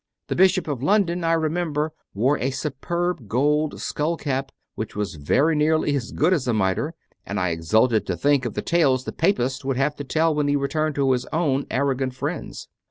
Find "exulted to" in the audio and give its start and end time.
7.49-8.17